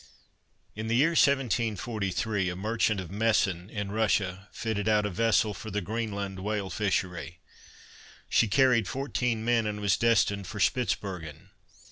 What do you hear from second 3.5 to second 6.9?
in Russia, fitted out a vessel for the Greenland whale